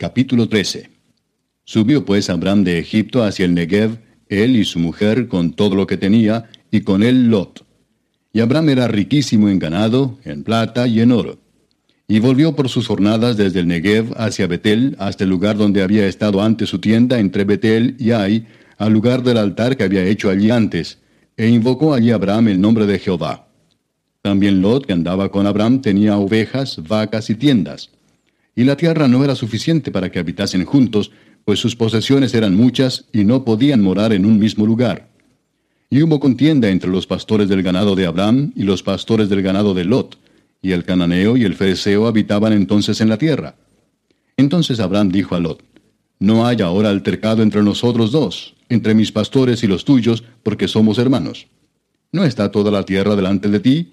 [0.00, 0.90] Capítulo 13
[1.64, 5.88] Subió pues Abraham de Egipto hacia el Negev, él y su mujer con todo lo
[5.88, 7.66] que tenía, y con él Lot.
[8.32, 11.40] Y Abraham era riquísimo en ganado, en plata y en oro.
[12.06, 16.06] Y volvió por sus jornadas desde el Negev hacia Betel, hasta el lugar donde había
[16.06, 18.46] estado antes su tienda entre Betel y Ai,
[18.76, 21.00] al lugar del altar que había hecho allí antes,
[21.36, 23.48] e invocó allí Abraham el nombre de Jehová.
[24.22, 27.90] También Lot, que andaba con Abraham, tenía ovejas, vacas y tiendas
[28.58, 31.12] y la tierra no era suficiente para que habitasen juntos,
[31.44, 35.10] pues sus posesiones eran muchas y no podían morar en un mismo lugar.
[35.88, 39.74] Y hubo contienda entre los pastores del ganado de Abraham y los pastores del ganado
[39.74, 40.18] de Lot,
[40.60, 43.54] y el cananeo y el fereceo habitaban entonces en la tierra.
[44.36, 45.62] Entonces Abraham dijo a Lot,
[46.18, 50.98] No haya ahora altercado entre nosotros dos, entre mis pastores y los tuyos, porque somos
[50.98, 51.46] hermanos.
[52.10, 53.92] ¿No está toda la tierra delante de ti?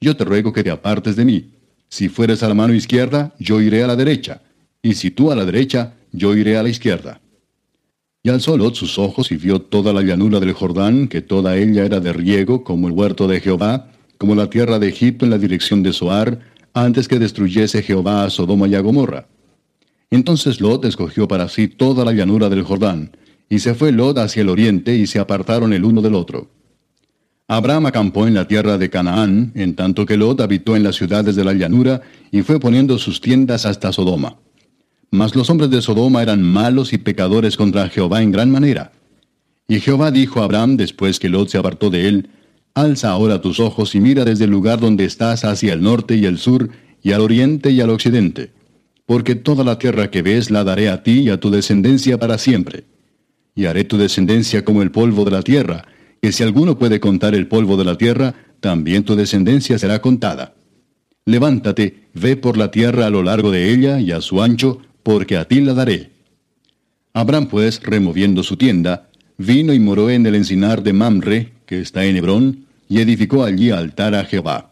[0.00, 1.61] Yo te ruego que te apartes de mí.
[1.92, 4.40] Si fueres a la mano izquierda, yo iré a la derecha,
[4.80, 7.20] y si tú a la derecha, yo iré a la izquierda.
[8.22, 11.84] Y alzó Lot sus ojos y vio toda la llanura del Jordán, que toda ella
[11.84, 15.36] era de riego, como el huerto de Jehová, como la tierra de Egipto en la
[15.36, 16.40] dirección de Soar,
[16.72, 19.28] antes que destruyese Jehová a Sodoma y a Gomorra.
[20.10, 23.14] Entonces Lot escogió para sí toda la llanura del Jordán,
[23.50, 26.48] y se fue Lot hacia el oriente, y se apartaron el uno del otro.
[27.48, 31.36] Abraham acampó en la tierra de Canaán, en tanto que Lot habitó en las ciudades
[31.36, 34.36] de la llanura y fue poniendo sus tiendas hasta Sodoma.
[35.10, 38.92] Mas los hombres de Sodoma eran malos y pecadores contra Jehová en gran manera.
[39.68, 42.30] Y Jehová dijo a Abraham después que Lot se apartó de él,
[42.74, 46.24] Alza ahora tus ojos y mira desde el lugar donde estás hacia el norte y
[46.24, 46.70] el sur,
[47.02, 48.52] y al oriente y al occidente,
[49.04, 52.38] porque toda la tierra que ves la daré a ti y a tu descendencia para
[52.38, 52.84] siempre.
[53.54, 55.84] Y haré tu descendencia como el polvo de la tierra,
[56.22, 60.54] que si alguno puede contar el polvo de la tierra, también tu descendencia será contada.
[61.24, 65.36] Levántate, ve por la tierra a lo largo de ella y a su ancho, porque
[65.36, 66.10] a ti la daré.
[67.12, 72.04] Abraham pues, removiendo su tienda, vino y moró en el encinar de Mamre, que está
[72.04, 74.71] en Hebrón, y edificó allí altar a Jehová.